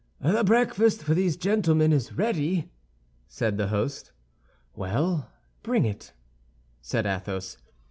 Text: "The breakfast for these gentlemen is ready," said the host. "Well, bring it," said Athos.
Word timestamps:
"The 0.19 0.43
breakfast 0.43 1.03
for 1.03 1.13
these 1.13 1.37
gentlemen 1.37 1.93
is 1.93 2.13
ready," 2.13 2.71
said 3.27 3.57
the 3.59 3.67
host. 3.67 4.11
"Well, 4.75 5.29
bring 5.61 5.85
it," 5.85 6.13
said 6.81 7.05
Athos. 7.05 7.57